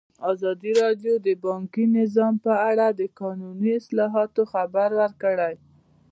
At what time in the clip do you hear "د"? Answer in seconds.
1.27-1.29, 2.99-3.01